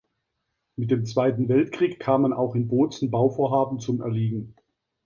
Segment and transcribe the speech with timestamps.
[0.77, 4.55] Mit dem Zweiten Weltkrieg kamen auch in Bozen Bauvorhaben zum Erliegen.